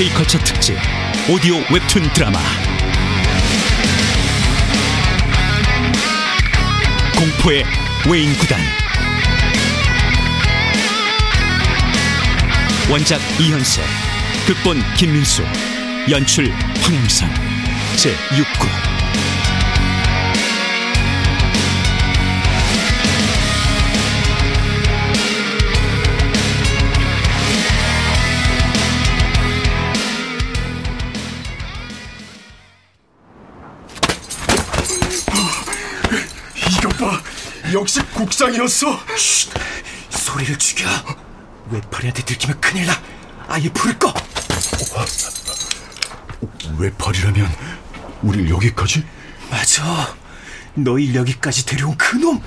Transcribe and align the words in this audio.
K컬처 0.00 0.38
특집 0.38 0.78
오디오 1.28 1.56
웹툰 1.70 2.10
드라마. 2.14 2.38
공포의 7.18 7.64
외인 8.10 8.32
구단. 8.38 8.58
원작 12.90 13.20
이현세 13.38 13.82
극본 14.46 14.82
김민수 14.96 15.44
연출 16.08 16.50
황영선 16.50 17.28
제6구 17.96 18.89
국장이었어. 38.20 39.00
쉿, 39.16 39.50
소리를 40.10 40.58
죽여. 40.58 40.86
외파리한테 41.70 42.22
들키면 42.22 42.60
큰일 42.60 42.86
나. 42.86 42.92
아예 43.48 43.68
불을 43.70 43.98
꺼. 43.98 44.12
외파리라면 46.78 47.50
우릴 48.22 48.50
여기까지? 48.50 49.04
맞아. 49.50 50.14
너희 50.74 51.14
여기까지 51.14 51.64
데려온 51.64 51.96
그놈. 51.96 52.42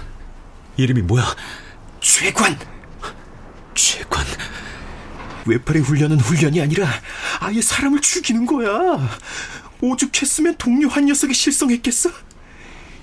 이름이 0.78 1.02
뭐야? 1.02 1.36
최관. 2.02 2.58
최관. 3.74 4.26
외파리 5.46 5.80
훈련은 5.80 6.20
훈련이 6.20 6.62
아니라 6.62 6.88
아예 7.40 7.62
사람을 7.62 8.00
죽이는 8.02 8.46
거야. 8.46 9.18
오죽했으면 9.82 10.56
동료 10.58 10.88
한 10.88 11.06
녀석이 11.06 11.34
실성했겠어? 11.34 12.12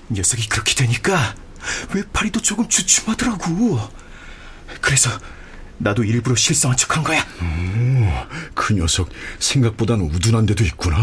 녀석이 0.09 0.47
그렇게 0.47 0.73
되니까 0.73 1.35
외파리도 1.93 2.41
조금 2.41 2.67
주춤하더라고. 2.67 3.79
그래서 4.81 5.09
나도 5.77 6.03
일부러 6.03 6.35
실성한 6.35 6.77
척한 6.77 7.03
거야. 7.03 7.25
오, 7.41 8.27
그 8.53 8.73
녀석 8.73 9.09
생각보다는 9.39 10.05
우둔한 10.05 10.45
데도 10.45 10.63
있구나. 10.63 10.97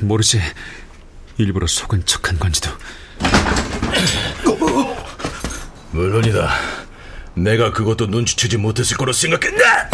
모르지. 0.00 0.40
일부러 1.38 1.66
속은 1.66 2.06
척한 2.06 2.38
건지도. 2.38 2.70
물론이다. 5.90 6.50
내가 7.34 7.72
그것도 7.72 8.06
눈치채지 8.06 8.56
못했을 8.58 8.96
거로 8.96 9.12
생각했나? 9.12 9.88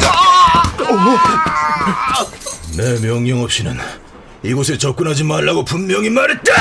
내 2.76 3.00
명령 3.00 3.42
없이는 3.42 3.78
이곳에 4.42 4.78
접근하지 4.78 5.24
말라고 5.24 5.64
분명히 5.64 6.10
말했다. 6.10 6.52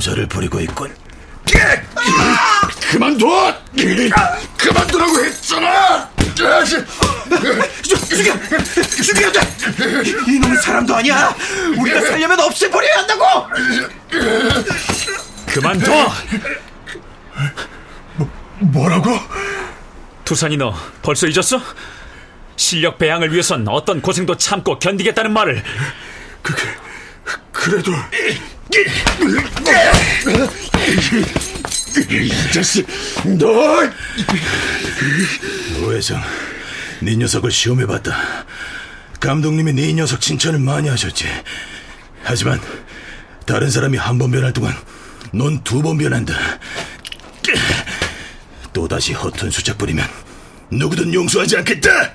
엄살을 0.00 0.26
부리고 0.26 0.60
있군. 0.60 0.94
그만둬! 2.90 3.54
그만두라고 4.56 5.24
했잖아! 5.24 6.10
죽여! 7.82 8.34
죽여야 9.02 9.32
돼! 9.32 9.40
이놈은 10.26 10.56
사람도 10.62 10.96
아니야! 10.96 11.34
우리가 11.78 12.00
살려면 12.00 12.40
없애버려야 12.40 12.96
한다고! 12.98 13.46
그만둬! 15.46 16.12
뭐라고? 18.60 19.18
두산이 20.24 20.56
너 20.56 20.74
벌써 21.02 21.26
잊었어? 21.26 21.60
실력 22.56 22.98
배양을 22.98 23.32
위해선 23.32 23.66
어떤 23.68 24.00
고생도 24.00 24.36
참고 24.36 24.78
견디겠다는 24.78 25.32
말을 25.32 25.62
그게 26.42 26.62
그래도 27.52 27.92
이 32.10 32.52
자식 32.52 32.86
너 33.38 33.88
노회장, 35.80 36.22
네 37.00 37.16
녀석을 37.16 37.50
시험해봤다. 37.50 38.14
감독님이 39.18 39.72
네 39.72 39.92
녀석 39.94 40.20
칭찬을 40.20 40.58
많이 40.60 40.88
하셨지. 40.88 41.26
하지만 42.22 42.60
다른 43.46 43.70
사람이 43.70 43.96
한 43.98 44.18
번 44.18 44.30
변할 44.30 44.52
동안 44.52 44.74
넌 45.32 45.62
두 45.64 45.82
번 45.82 45.96
변한다. 45.98 46.34
또다시 48.72 49.12
허튼 49.14 49.50
수작 49.50 49.78
부리면 49.78 50.06
누구든 50.70 51.12
용서하지 51.14 51.56
않겠다. 51.58 52.14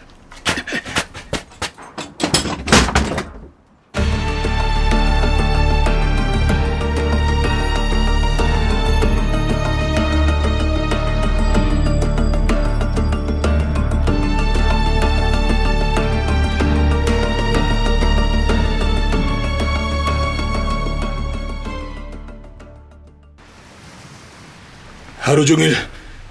하루 25.35 25.45
종일 25.45 25.75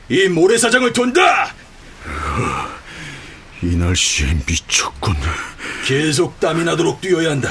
이 0.08 0.28
모래사장을 0.28 0.90
돈다! 0.94 1.52
이 3.60 3.76
날씨에 3.76 4.34
미쳤군. 4.46 5.14
계속 5.84 6.40
땀이 6.40 6.64
나도록 6.64 7.02
뛰어야 7.02 7.32
한다. 7.32 7.50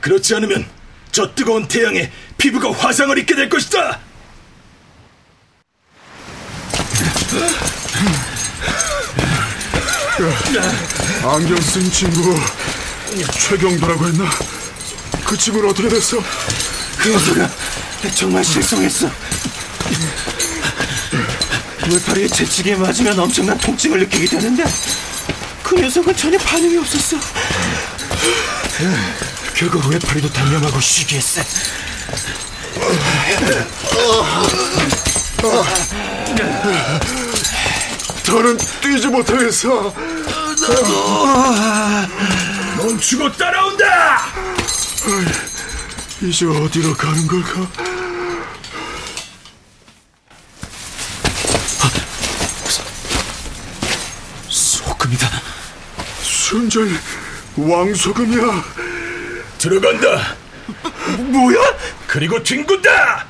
그렇지 0.00 0.36
않으면 0.36 0.64
저 1.10 1.34
뜨거운 1.34 1.66
태양에 1.66 2.12
피부가 2.36 2.70
화상을 2.70 3.18
입게 3.18 3.34
될 3.34 3.48
것이다! 3.48 3.98
안경 11.24 11.60
쓴 11.60 11.90
친구 11.90 12.36
최경도라고 13.32 14.06
했나? 14.06 14.30
그 15.26 15.36
친구는 15.36 15.70
어떻게 15.70 15.88
됐어? 15.88 16.18
그 16.98 17.08
녀석은 17.08 17.48
정말 18.14 18.44
실성했어. 18.44 19.10
외파리의 21.88 22.28
채찍에 22.28 22.76
맞으면 22.76 23.18
엄청난 23.18 23.56
통증을 23.58 24.00
느끼게 24.00 24.26
되는데 24.26 24.64
그 25.62 25.74
녀석은 25.76 26.16
전혀 26.16 26.38
반응이 26.38 26.76
없었어. 26.78 27.16
결국 29.54 29.86
외파리도 29.86 30.32
단념하고 30.32 30.80
쉬기했어. 30.80 31.42
더는 38.24 38.58
뛰지 38.80 39.06
못하겠어. 39.08 39.94
멈추고 42.76 43.32
따라온다! 43.32 44.26
이제 46.20 46.46
어디로 46.46 46.94
가는 46.94 47.26
걸까? 47.26 47.66
소금이다. 54.48 55.30
순전 56.68 56.88
왕소금이야. 57.56 58.64
들어간다! 59.58 60.36
뭐야? 61.18 61.58
그리고 62.06 62.42
뒹군다! 62.42 63.26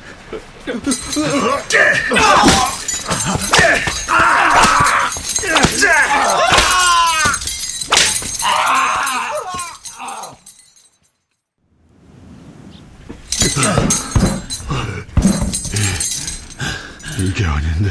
이게 17.19 17.45
아닌데. 17.45 17.91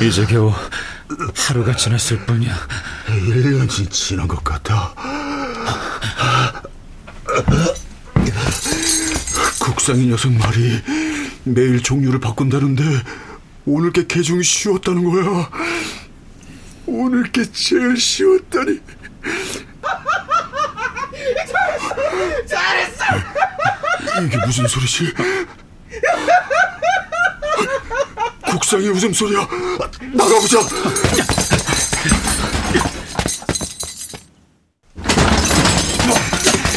이제 0.00 0.24
겨우 0.26 0.52
하루가 1.36 1.76
지났을 1.76 2.24
뿐이야. 2.24 2.87
1년이 3.08 3.90
지난 3.90 4.28
것 4.28 4.42
같아. 4.44 4.94
국상이 9.60 10.06
녀석 10.06 10.32
말이 10.32 10.82
매일 11.44 11.82
종류를 11.82 12.20
바꾼다는데 12.20 12.82
오늘 13.64 13.92
게 13.92 14.06
개중이 14.06 14.42
쉬웠다는 14.42 15.04
거야. 15.04 15.50
오늘 16.86 17.30
게 17.30 17.44
제일 17.52 17.96
쉬웠다니. 17.96 18.80
잘했어. 22.48 23.04
이게 24.24 24.36
무슨 24.46 24.66
소리지? 24.66 25.12
국상의 28.50 28.88
웃음소리야. 28.88 29.46
나가보자. 30.14 30.58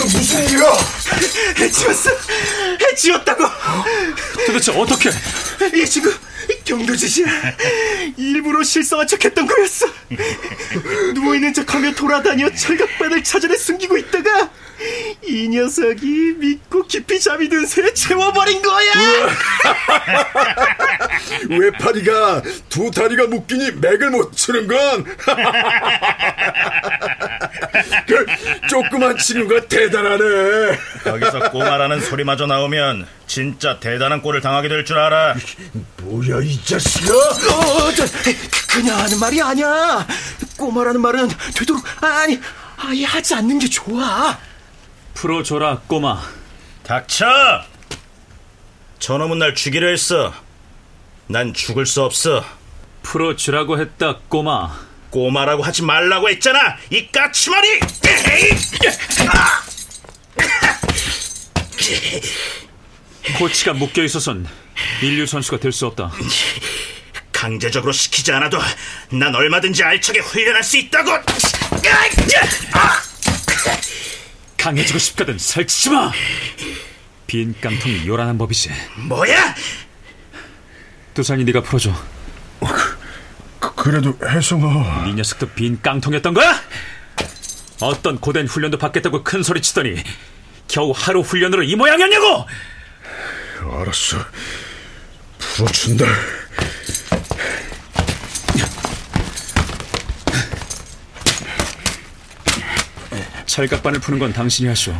무슨 0.03 0.43
일이야? 0.43 0.71
해치웠어! 1.59 2.09
해치웠다고! 2.81 3.43
도대체 4.45 4.71
어떻게? 4.71 5.09
이 5.75 5.85
친구 5.85 6.13
경도짓이야. 6.65 7.27
일부러 8.17 8.63
실성한 8.63 9.07
척했던 9.07 9.45
거였어. 9.47 9.87
누워있는 11.13 11.53
척하며 11.53 11.93
돌아다녀 11.93 12.49
철갑반을 12.49 13.23
찾아내 13.23 13.55
숨기고 13.55 13.97
있다가 13.97 14.49
이 15.31 15.47
녀석이 15.47 16.35
믿고 16.39 16.83
깊이 16.87 17.19
잠이 17.19 17.47
든 17.47 17.65
새에 17.65 17.93
채워버린 17.93 18.61
거야. 18.61 18.91
외파리가 21.49 22.41
두 22.69 22.91
다리가 22.91 23.27
묶이니 23.27 23.71
맥을 23.79 24.09
못 24.11 24.35
치는 24.35 24.67
건. 24.67 25.05
그 28.07 28.25
조그만 28.69 29.17
친구가 29.17 29.67
대단하네. 29.67 30.23
여기서 31.05 31.51
꼬마라는 31.51 32.01
소리마저 32.01 32.45
나오면 32.45 33.07
진짜 33.27 33.79
대단한 33.79 34.21
꼴을 34.21 34.41
당하게 34.41 34.67
될 34.67 34.81
줄 34.83 34.97
알아. 34.97 35.35
뭐야 36.01 36.41
이 36.41 36.59
자식아? 36.65 37.13
어, 37.13 37.91
저, 37.95 38.03
그냥 38.67 38.97
하는 38.99 39.19
말이 39.19 39.41
아니야. 39.41 40.05
꼬마라는 40.57 40.99
말은 41.01 41.29
되도록 41.55 41.83
아니 42.03 42.39
아예 42.77 43.05
하지 43.05 43.35
않는 43.35 43.59
게 43.59 43.69
좋아. 43.69 44.37
풀어줘라 45.13 45.81
꼬마 45.87 46.21
닥쳐! 46.83 47.25
저놈은 48.99 49.39
날 49.39 49.55
죽이려 49.55 49.87
했어. 49.89 50.33
난 51.27 51.53
죽을 51.53 51.85
수 51.85 52.03
없어. 52.03 52.43
풀어주라고 53.03 53.79
했다 53.79 54.17
꼬마 54.27 54.75
꼬마라고 55.09 55.63
하지 55.63 55.81
말라고 55.83 56.29
했잖아. 56.29 56.77
이 56.89 57.07
까치머리! 57.11 57.79
코치가 63.37 63.73
묶여있어선 63.73 64.47
인류 65.01 65.25
선수가 65.25 65.59
될 65.59 65.71
수 65.71 65.87
없다 65.87 66.11
강제적으로 67.31 67.91
시키지 67.91 68.31
않아도 68.33 68.59
난 69.11 69.33
얼마든지 69.33 69.83
알차게 69.83 70.19
훈련할 70.19 70.63
수 70.63 70.77
있다고. 70.77 71.09
아! 74.61 74.63
강해지고 74.63 74.99
싶거든 74.99 75.37
설치지 75.37 75.89
마 75.89 76.11
빈 77.27 77.55
깡통이 77.61 78.05
요란한 78.07 78.37
법이지 78.37 78.69
뭐야? 79.07 79.55
두산이 81.13 81.45
네가 81.45 81.61
풀어줘 81.61 81.93
그래도 83.77 84.17
혜성아. 84.21 85.05
네 85.05 85.13
녀석도 85.13 85.47
빈 85.51 85.81
깡통이었던 85.81 86.33
거야? 86.33 86.61
어떤 87.79 88.19
고된 88.19 88.47
훈련도 88.47 88.77
받겠다고 88.77 89.23
큰 89.23 89.43
소리 89.43 89.61
치더니 89.61 89.95
겨우 90.67 90.91
하루 90.93 91.21
훈련으로 91.21 91.63
이 91.63 91.75
모양이었냐고 91.75 92.45
알았어. 93.61 94.17
풀어준다. 95.39 96.05
철갑반을 103.51 103.99
푸는 103.99 104.17
건 104.17 104.31
당신이 104.31 104.69
하시오 104.69 104.95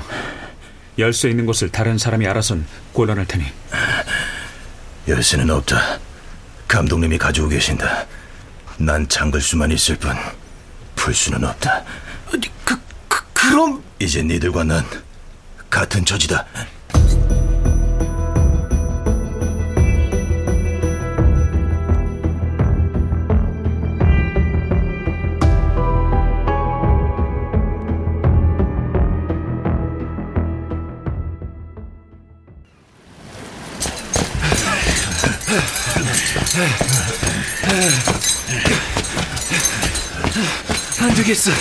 열쇠 0.98 1.30
있는 1.30 1.46
곳을 1.46 1.70
다른 1.70 1.98
사람이 1.98 2.28
알아선 2.28 2.66
곤란할 2.92 3.26
테니 3.26 3.46
열쇠는 5.08 5.50
없다. 5.50 6.00
감독님이 6.68 7.18
가지고 7.18 7.48
계신다. 7.48 8.06
난 8.78 9.08
잠글 9.08 9.40
수만 9.40 9.72
있을 9.72 9.96
뿐 9.96 10.14
풀 10.96 11.14
수는 11.14 11.46
없다. 11.46 11.84
그, 12.30 12.40
그 13.08 13.24
그럼 13.32 13.82
이제 14.00 14.22
니들과 14.22 14.66
난 14.66 14.86
같은 15.70 16.04
처지다. 16.04 16.46
안 41.32 41.34
되겠어. 41.34 41.52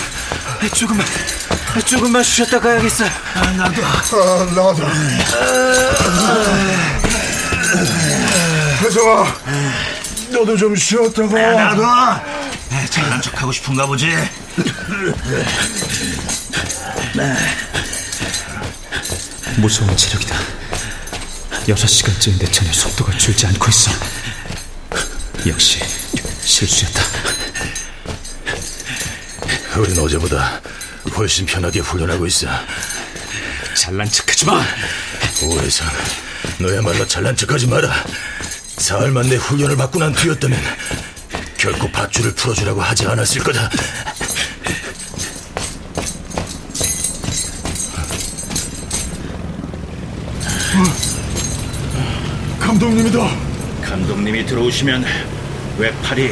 조금만 0.75 1.05
조금만 1.85 2.23
쉬었다 2.23 2.59
가야겠어. 2.59 3.05
나도. 3.55 3.81
아, 3.85 4.45
나도. 4.53 4.87
혜성아, 8.81 9.35
너도 10.29 10.57
좀 10.57 10.75
쉬었다 10.75 11.25
가. 11.27 12.21
나도 12.69 12.89
잘난 12.89 13.21
척하고 13.21 13.51
싶은가 13.53 13.85
보지. 13.85 14.07
무서운 19.57 19.95
체력이다 19.95 20.35
여섯 21.67 21.87
시간째인데 21.87 22.49
전혀 22.51 22.71
속도가 22.71 23.17
줄지 23.17 23.45
않고 23.47 23.67
있어 23.69 23.91
역시 25.47 25.79
실수였다 26.43 27.01
우린 29.77 29.97
어제보다 29.97 30.61
훨씬 31.15 31.45
편하게 31.45 31.79
훈련하고 31.79 32.25
있어. 32.27 32.47
잘난 33.73 34.07
척하지 34.09 34.45
마 34.45 34.61
오해선, 35.43 35.87
너야말로 36.59 37.07
잘난 37.07 37.35
척하지 37.35 37.67
마라. 37.67 37.89
사흘만 38.77 39.29
내 39.29 39.35
훈련을 39.37 39.77
받고 39.77 39.99
난 39.99 40.13
뒤였다면 40.13 40.59
결코 41.57 41.89
밧줄을 41.91 42.33
풀어주라고 42.33 42.81
하지 42.81 43.07
않았을 43.07 43.43
거다. 43.43 43.69
감독님이다. 52.59 53.19
감독님이 53.83 54.45
들어오시면 54.45 55.05
외팔이 55.77 56.31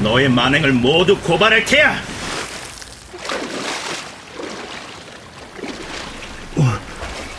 너의 0.00 0.28
만행을 0.28 0.72
모두 0.72 1.16
고발할 1.18 1.64
테야. 1.64 2.11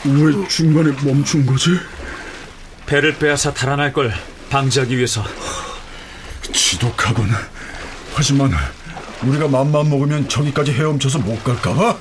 왜 0.05 0.47
중간에 0.47 0.91
멈춘 1.03 1.45
거지? 1.45 1.79
배를 2.85 3.17
빼앗아 3.17 3.53
달아날 3.53 3.93
걸 3.93 4.13
방지하기 4.49 4.95
위해서 4.97 5.23
지독하군. 6.51 7.29
하지만 8.13 8.51
우리가 9.23 9.47
맘만 9.47 9.89
먹으면 9.89 10.27
저기까지 10.27 10.73
헤엄쳐서 10.73 11.19
못 11.19 11.41
갈까봐? 11.43 11.97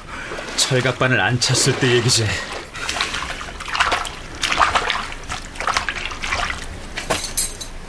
철갑반을 0.56 1.20
안 1.20 1.38
찼을 1.38 1.78
때 1.78 1.88
얘기지 1.96 2.26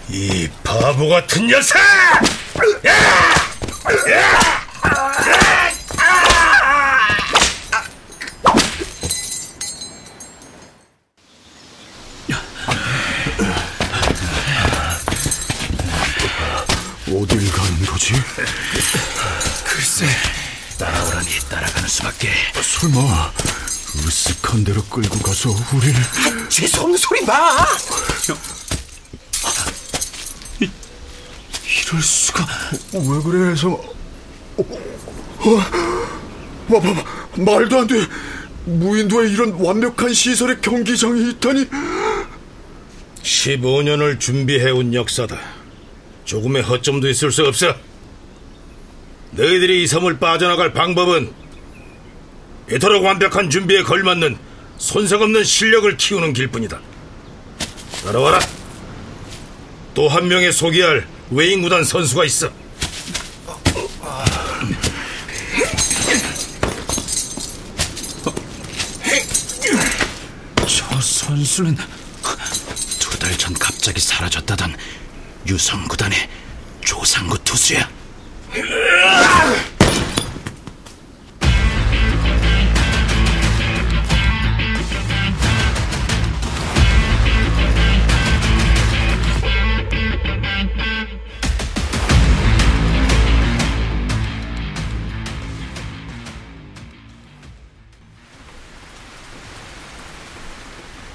이 0.09 0.47
바보 0.63 1.09
같은 1.09 1.47
녀석! 1.47 1.75
어딜 17.07 17.51
가는 17.51 17.85
거지? 17.85 18.13
글쎄. 19.63 20.05
따라오라니 20.77 21.27
따라가는 21.49 21.87
수밖에. 21.87 22.29
설마 22.61 23.31
으쓱한 23.97 24.65
대로 24.65 24.83
끌고 24.85 25.19
가서 25.19 25.49
우리를 25.73 25.95
재수없는 26.49 26.97
소리 26.97 27.23
마. 27.25 27.65
이럴 30.59 32.01
수가? 32.01 32.45
왜 32.93 33.21
그래 33.23 33.51
혜성아? 33.51 33.75
어, 33.75 33.93
어, 34.57 35.55
마, 36.67 36.79
마, 36.79 36.93
마, 36.93 37.03
말도 37.37 37.79
안 37.79 37.87
돼. 37.87 37.95
무인도에 38.65 39.29
이런 39.29 39.51
완벽한 39.53 40.13
시설의 40.13 40.61
경기장이 40.61 41.29
있다니. 41.31 41.67
15년을 43.21 44.19
준비해온 44.19 44.93
역사다. 44.93 45.37
조금의 46.25 46.63
허점도 46.63 47.09
있을 47.09 47.31
수 47.31 47.45
없어. 47.45 47.75
너희들이 49.35 49.83
이 49.83 49.87
섬을 49.87 50.19
빠져나갈 50.19 50.73
방법은 50.73 51.33
이토록 52.71 53.03
완벽한 53.03 53.49
준비에 53.49 53.81
걸맞는 53.83 54.37
손색 54.77 55.21
없는 55.21 55.43
실력을 55.43 55.95
키우는 55.97 56.33
길뿐이다. 56.33 56.79
따라와라. 58.03 58.39
또 59.93 60.07
한 60.07 60.27
명의 60.27 60.51
소개할 60.51 61.05
외인 61.31 61.61
구단 61.61 61.83
선수가 61.83 62.25
있어. 62.25 62.49
저 70.67 71.01
선수는 71.01 71.75
두 72.99 73.17
달 73.19 73.37
전 73.37 73.53
갑자기 73.53 73.99
사라졌다던 73.99 74.75
유성구단의 75.47 76.29
조상구 76.81 77.37
투수야. 77.43 77.89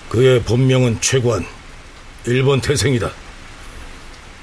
그의 0.08 0.42
본명은 0.42 1.00
최관, 1.00 1.46
일본 2.26 2.60
태생이다. 2.60 3.12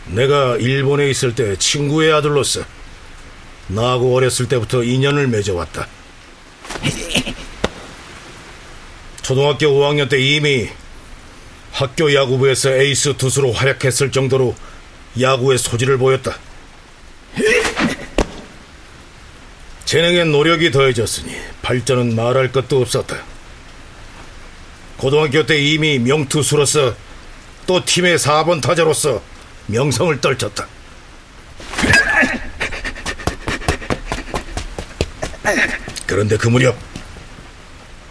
내가 0.08 0.56
일본에 0.56 1.10
있을 1.10 1.36
때 1.36 1.58
친구의 1.58 2.14
아들로서 2.14 2.75
나하고 3.67 4.15
어렸을 4.15 4.48
때부터 4.48 4.84
인연을 4.84 5.27
맺어왔다. 5.27 5.88
초등학교 9.22 9.67
5학년 9.67 10.07
때 10.10 10.19
이미 10.19 10.69
학교 11.72 12.13
야구부에서 12.13 12.69
에이스 12.69 13.17
투수로 13.17 13.51
활약했을 13.51 14.12
정도로 14.12 14.55
야구의 15.19 15.57
소질을 15.57 15.98
보였다. 15.98 16.38
재능에 19.86 20.24
노력이 20.25 20.72
더해졌으니 20.72 21.36
발전은 21.62 22.15
말할 22.15 22.51
것도 22.51 22.81
없었다. 22.81 23.17
고등학교 24.98 25.45
때 25.45 25.60
이미 25.60 26.00
명투수로서 26.00 26.95
또 27.67 27.84
팀의 27.84 28.17
4번 28.17 28.62
타자로서 28.62 29.22
명성을 29.67 30.22
떨쳤다. 30.22 30.67
그런데 36.06 36.38
그 36.38 36.48
무렵 36.48 36.75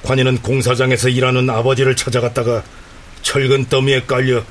관이는 0.02 0.42
공사장에서 0.42 1.08
일하는 1.08 1.48
아버지를 1.48 1.96
찾아갔다가 1.96 2.62
철근 3.22 3.66
더미에 3.66 4.02
깔려 4.06 4.44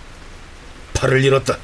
팔을 0.94 1.24
잃었다. 1.24 1.58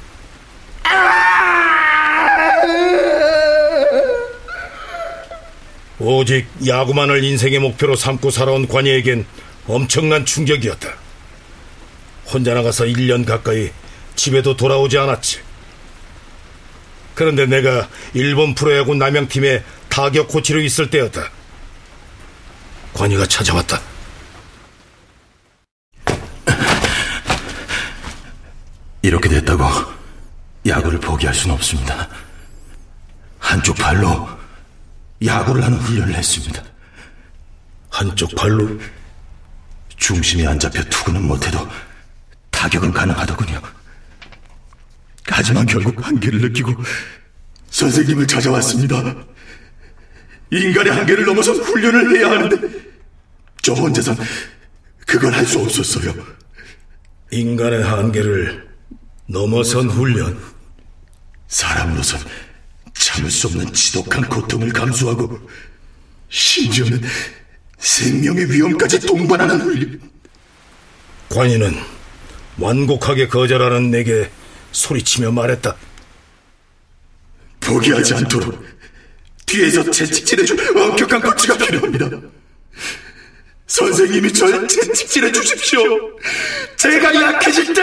오직 5.98 6.46
야구만을 6.66 7.22
인생의 7.24 7.58
목표로 7.58 7.94
삼고 7.94 8.30
살아온 8.30 8.66
관이에겐 8.66 9.26
엄청난 9.66 10.24
충격이었다. 10.24 10.88
혼자 12.26 12.54
나가서 12.54 12.84
1년 12.84 13.26
가까이 13.26 13.70
집에도 14.14 14.56
돌아오지 14.56 14.96
않았지. 14.96 15.40
그런데 17.14 17.44
내가 17.44 17.88
일본 18.14 18.54
프로야구 18.54 18.94
남양팀의 18.94 19.62
타격 19.90 20.28
코치로 20.28 20.60
있을 20.60 20.88
때였다. 20.88 21.28
관이가 22.94 23.26
찾아왔다. 23.26 23.78
이렇게 29.02 29.28
됐다고 29.28 29.64
야구를 30.66 31.00
포기할 31.00 31.34
수는 31.34 31.54
없습니다. 31.56 32.08
한쪽 33.38 33.76
발로 33.76 34.28
야구를 35.24 35.64
하는 35.64 35.78
훈련을 35.78 36.14
했습니다. 36.14 36.62
한쪽 37.90 38.34
발로 38.36 38.78
중심이 39.96 40.46
안 40.46 40.58
잡혀 40.58 40.82
투구는 40.84 41.22
못해도 41.22 41.68
타격은 42.50 42.92
가능하더군요. 42.92 43.60
하지만 45.26 45.66
결국 45.66 46.06
한계를 46.06 46.40
느끼고 46.40 46.74
선생님을 47.70 48.26
찾아왔습니다. 48.26 49.14
인간의 50.52 50.92
한계를 50.92 51.24
넘어서 51.24 51.52
훈련을 51.52 52.16
해야 52.16 52.30
하는데 52.30 52.68
저 53.62 53.72
혼자선 53.72 54.16
그걸 55.06 55.32
할 55.32 55.46
수 55.46 55.60
없었어요. 55.60 56.14
인간의 57.30 57.82
한계를 57.82 58.68
넘어선 59.26 59.88
훈련. 59.88 60.40
사람으로선 61.48 62.20
참을 62.94 63.30
수 63.30 63.48
없는 63.48 63.72
지독한 63.72 64.28
고통을 64.28 64.72
감수하고 64.72 65.40
심지어는 66.28 67.00
생명의 67.78 68.50
위험까지 68.52 69.00
동반하는 69.00 69.60
훈련. 69.60 70.00
관이는 71.28 71.74
완곡하게 72.58 73.28
거절하는 73.28 73.90
내게 73.90 74.30
소리치며 74.72 75.30
말했다. 75.32 75.74
포기하지 77.60 78.14
않도록 78.14 78.64
뒤에서 79.50 79.90
채찍질해줄 79.90 80.78
엄격한 80.78 81.20
코치가 81.20 81.56
필요합니다. 81.56 82.08
선생님이 83.66 84.32
절 84.32 84.68
채찍질해 84.68 85.32
주십시오. 85.32 85.80
제가 86.76 87.12
약해질 87.14 87.74
때 87.74 87.82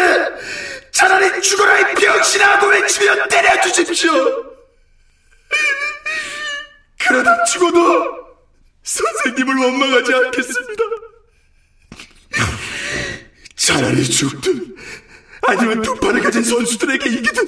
차라리 0.92 1.42
죽어라 1.42 1.80
이 1.92 1.96
병신아 1.96 2.60
고 2.60 2.68
외치며 2.68 3.28
때려 3.28 3.62
주십시오. 3.62 4.14
그러다 7.00 7.44
죽어도 7.44 7.80
선생님을 8.84 9.56
원망하지 9.56 10.14
않겠습니다. 10.14 10.84
차라리 13.58 14.06
죽든 14.06 14.76
아니면 15.42 15.82
두 15.82 15.96
팔을 15.96 16.22
가진 16.22 16.44
선수들에게 16.44 17.10
이기든 17.10 17.46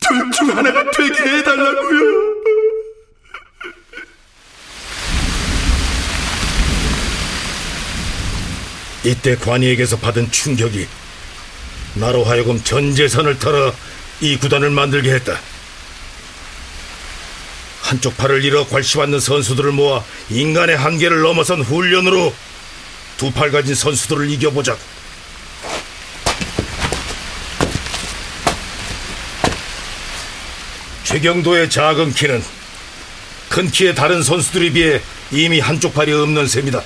둘 0.00 0.30
중 0.32 0.56
하나가 0.56 0.90
되게 0.92 1.22
해달라고요. 1.22 2.38
이때 9.08 9.36
관이에게서 9.36 9.96
받은 9.98 10.30
충격이 10.30 10.86
나로 11.94 12.24
하여금 12.24 12.62
전 12.62 12.94
재산을 12.94 13.38
털어 13.38 13.74
이 14.20 14.36
구단을 14.36 14.68
만들게 14.70 15.10
했다. 15.14 15.40
한쪽 17.80 18.16
팔을 18.18 18.44
잃어 18.44 18.66
괄시받는 18.66 19.18
선수들을 19.18 19.72
모아 19.72 20.04
인간의 20.28 20.76
한계를 20.76 21.22
넘어선 21.22 21.62
훈련으로 21.62 22.34
두 23.16 23.32
팔 23.32 23.50
가진 23.50 23.74
선수들을 23.74 24.30
이겨보자고. 24.30 24.78
최경도의 31.04 31.70
작은 31.70 32.12
키는 32.12 32.44
큰 33.48 33.70
키의 33.70 33.94
다른 33.94 34.22
선수들에 34.22 34.70
비해 34.70 35.00
이미 35.30 35.58
한쪽 35.58 35.94
팔이 35.94 36.12
없는 36.12 36.46
셈이다. 36.46 36.82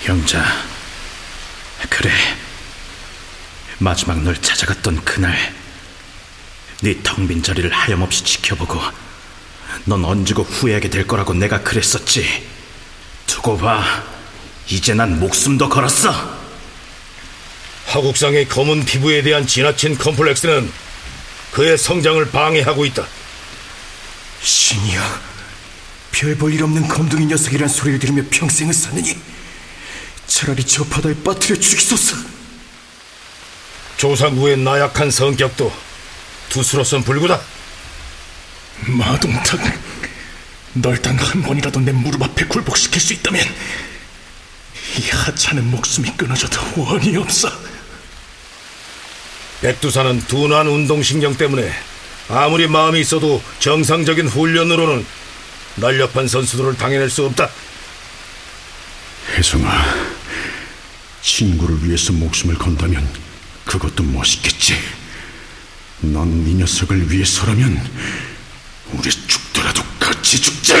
형자, 0.00 0.42
그래. 1.88 2.10
마지막 3.78 4.20
널 4.22 4.40
찾아갔던 4.40 5.04
그날, 5.04 5.54
네 6.82 6.94
텅 7.02 7.28
빈 7.28 7.42
자리를 7.42 7.70
하염없이 7.72 8.24
지켜보고, 8.24 8.80
넌 9.84 10.04
얹고 10.04 10.42
후회하게 10.42 10.90
될 10.90 11.06
거라고 11.06 11.34
내가 11.34 11.62
그랬었지. 11.62 12.46
두고 13.26 13.58
봐. 13.58 13.84
이제 14.68 14.94
난 14.94 15.18
목숨도 15.20 15.68
걸었어. 15.68 16.38
하국상의 17.86 18.48
검은 18.48 18.84
피부에 18.84 19.22
대한 19.22 19.46
지나친 19.46 19.96
컴플렉스는 19.96 20.70
그의 21.52 21.78
성장을 21.78 22.22
방해하고 22.30 22.84
있다. 22.84 23.06
신이야, 24.42 25.20
별 26.12 26.34
볼 26.36 26.52
일 26.52 26.62
없는 26.64 26.86
검둥이 26.88 27.26
녀석이란 27.26 27.68
소리를 27.68 27.98
들으며 27.98 28.22
평생을 28.30 28.74
사느니 28.74 29.16
차라리 30.28 30.62
저 30.64 30.84
바다에 30.84 31.14
빠뜨려 31.24 31.58
죽이소서. 31.58 32.16
조상구의 33.96 34.58
나약한 34.58 35.10
성격도 35.10 35.72
투수로선 36.50 37.02
불구다. 37.02 37.40
마동탁, 38.86 39.60
널 40.74 40.96
단 41.02 41.18
한 41.18 41.42
번이라도 41.42 41.80
내 41.80 41.90
무릎 41.90 42.22
앞에 42.22 42.44
굴복시킬 42.46 43.00
수 43.00 43.12
있다면 43.14 43.44
이 44.98 45.08
하찮은 45.10 45.68
목숨이 45.70 46.12
끊어져도 46.16 46.60
원이 46.76 47.16
없어. 47.16 47.50
백두산은 49.62 50.20
둔한 50.28 50.68
운동신경 50.68 51.36
때문에 51.36 51.72
아무리 52.28 52.68
마음이 52.68 53.00
있어도 53.00 53.42
정상적인 53.58 54.28
훈련으로는 54.28 55.04
날렵한 55.76 56.28
선수들을 56.28 56.76
당해낼 56.76 57.10
수 57.10 57.26
없다. 57.26 57.50
혜성아, 59.34 60.17
친구를 61.22 61.84
위해서 61.84 62.12
목숨을 62.12 62.56
건다면 62.56 63.06
그것도 63.64 64.02
멋있겠지. 64.02 64.78
넌이 66.00 66.54
녀석을 66.54 67.10
위해서라면 67.10 67.78
우리 68.92 69.10
죽더라도 69.10 69.82
같이 69.98 70.40
죽자. 70.40 70.74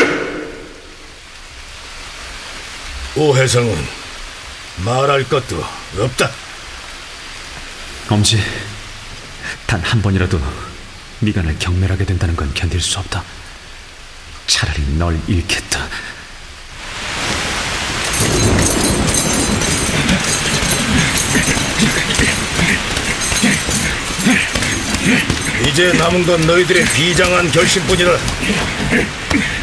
오혜성은 3.16 3.84
말할 4.84 5.28
것도 5.28 5.64
없다. 5.98 6.30
엄지, 8.08 8.40
단 9.66 9.82
한 9.82 10.00
번이라도 10.00 10.40
미간을 11.20 11.58
경멸하게 11.58 12.04
된다는 12.04 12.36
건 12.36 12.54
견딜 12.54 12.80
수 12.80 12.98
없다. 13.00 13.24
차라리 14.46 14.82
널 14.96 15.20
잃겠다. 15.26 15.88
이제 25.66 25.92
남은 25.92 26.26
건 26.26 26.40
너희들의 26.42 26.84
비장한 26.86 27.50
결심뿐이다. 27.50 28.10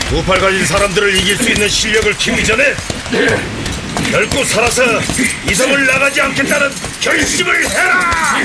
두팔 0.10 0.40
가진 0.40 0.66
사람들을 0.66 1.16
이길 1.16 1.38
수 1.38 1.50
있는 1.50 1.68
실력을 1.68 2.14
키우기 2.18 2.44
전에 2.44 2.76
결코 4.12 4.44
살아서 4.44 4.84
이성을 5.50 5.86
나가지 5.86 6.22
않겠다는 6.22 6.72
결심을 7.02 7.70
해라! 7.70 8.38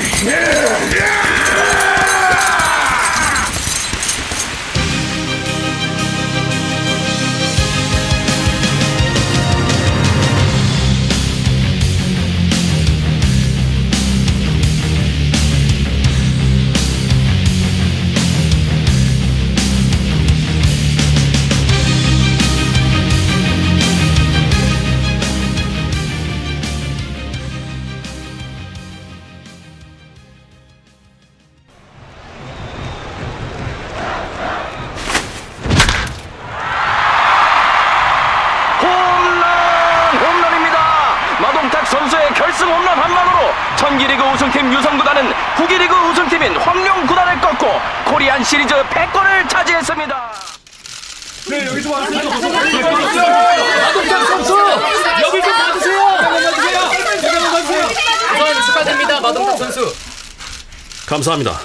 우선 58.33 58.61
축하드립니다, 58.65 59.19
마동탁 59.19 59.57
선수. 59.57 59.93
감사합니다. 61.05 61.59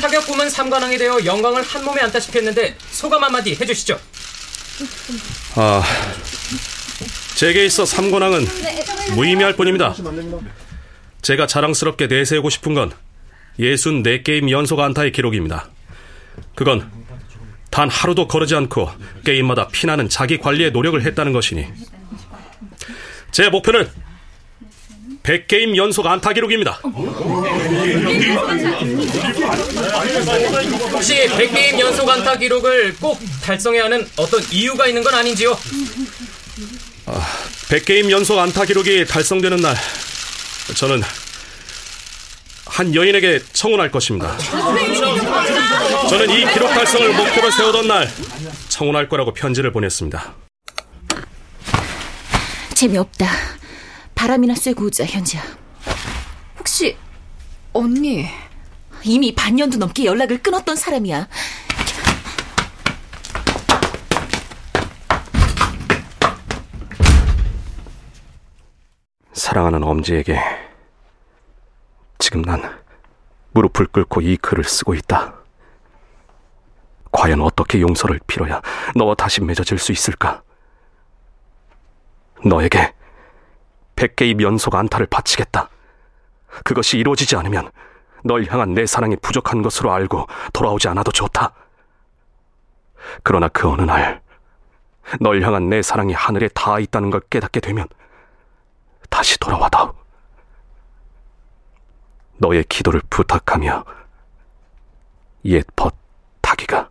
타격 0.00 0.26
부문 0.26 0.48
3관왕이 0.48 0.98
되어 0.98 1.24
영광을 1.24 1.62
한 1.62 1.84
몸에 1.84 2.02
안다시피 2.02 2.38
했는데 2.38 2.76
소감 2.90 3.22
한마디 3.24 3.54
해주시죠. 3.54 3.98
아, 5.56 5.82
제게 7.36 7.64
있어 7.66 7.86
삼관왕은 7.86 8.46
무의미할 9.14 9.54
뿐입니다. 9.54 9.94
제가 11.22 11.46
자랑스럽게 11.46 12.08
내세우고 12.08 12.50
싶은 12.50 12.74
건 12.74 12.92
64게임 13.58 14.50
연속 14.50 14.80
안타의 14.80 15.12
기록입니다. 15.12 15.68
그건 16.56 16.90
단 17.74 17.90
하루도 17.90 18.28
거르지 18.28 18.54
않고 18.54 18.88
게임마다 19.24 19.66
피나는 19.66 20.08
자기 20.08 20.38
관리에 20.38 20.70
노력을 20.70 21.04
했다는 21.04 21.32
것이니 21.32 21.66
제 23.32 23.48
목표는 23.48 23.90
100게임 25.24 25.76
연속 25.76 26.06
안타 26.06 26.32
기록입니다. 26.32 26.80
혹시 30.92 31.26
100게임 31.26 31.80
연속 31.80 32.08
안타 32.08 32.36
기록을 32.36 32.94
꼭 33.00 33.18
달성해야 33.42 33.86
하는 33.86 34.06
어떤 34.18 34.40
이유가 34.52 34.86
있는 34.86 35.02
건 35.02 35.12
아닌지요? 35.12 35.58
100게임 37.70 38.08
연속 38.08 38.38
안타 38.38 38.64
기록이 38.66 39.04
달성되는 39.04 39.56
날 39.56 39.74
저는 40.76 41.02
한 42.66 42.94
여인에게 42.94 43.40
청혼할 43.52 43.90
것입니다. 43.90 44.36
저는 46.08 46.30
이 46.30 46.52
기록 46.52 46.68
달성을 46.68 47.14
목표로 47.16 47.50
세우던 47.50 47.88
날 47.88 48.08
청혼할 48.68 49.08
거라고 49.08 49.32
편지를 49.32 49.72
보냈습니다. 49.72 50.34
재미없다. 52.74 53.26
바람이나 54.14 54.54
쐬고 54.54 54.86
오자, 54.86 55.04
현지야. 55.06 55.42
혹시 56.58 56.96
언니 57.72 58.26
이미 59.02 59.34
반년도 59.34 59.78
넘게 59.78 60.04
연락을 60.04 60.42
끊었던 60.42 60.76
사람이야. 60.76 61.28
사랑하는 69.32 69.82
엄지에게 69.82 70.38
지금 72.18 72.42
난 72.42 72.62
무릎을 73.52 73.86
꿇고 73.86 74.20
이 74.22 74.36
글을 74.36 74.64
쓰고 74.64 74.94
있다. 74.94 75.43
과연 77.14 77.40
어떻게 77.40 77.80
용서를 77.80 78.18
빌어야 78.26 78.60
너와 78.96 79.14
다시 79.14 79.40
맺어질 79.40 79.78
수 79.78 79.92
있을까? 79.92 80.42
너에게 82.44 82.92
100개의 83.94 84.42
연속 84.42 84.74
안타를 84.74 85.06
바치겠다. 85.06 85.70
그것이 86.64 86.98
이루어지지 86.98 87.36
않으면 87.36 87.70
널 88.24 88.44
향한 88.46 88.74
내 88.74 88.84
사랑이 88.84 89.16
부족한 89.16 89.62
것으로 89.62 89.92
알고 89.92 90.26
돌아오지 90.52 90.88
않아도 90.88 91.12
좋다. 91.12 91.54
그러나 93.22 93.48
그 93.48 93.70
어느 93.70 93.82
날, 93.82 94.20
널 95.20 95.40
향한 95.42 95.68
내 95.68 95.82
사랑이 95.82 96.12
하늘에 96.14 96.48
닿아 96.48 96.80
있다는 96.80 97.10
걸 97.10 97.20
깨닫게 97.30 97.60
되면 97.60 97.86
다시 99.08 99.38
돌아와다오. 99.38 99.94
너의 102.38 102.64
기도를 102.64 103.00
부탁하며 103.08 103.84
옛 105.44 105.64
벗 105.76 105.94
타기가 106.40 106.90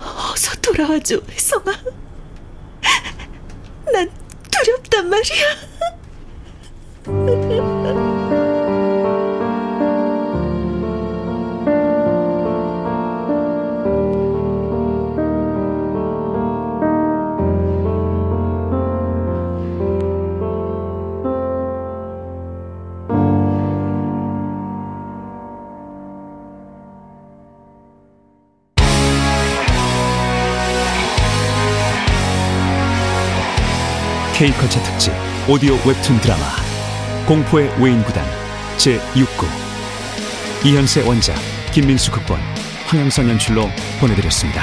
어서 0.00 0.54
돌 1.08 1.37
K컬처 34.38 34.80
특집 34.84 35.12
오디오 35.48 35.74
웹툰 35.84 36.20
드라마 36.20 36.44
공포의 37.26 37.70
외인구단 37.82 38.24
제6구 38.76 39.48
이현세 40.64 41.02
원작 41.08 41.34
김민수 41.72 42.12
극본 42.12 42.38
황영선 42.86 43.30
연출로 43.30 43.68
보내드렸습니다. 43.98 44.62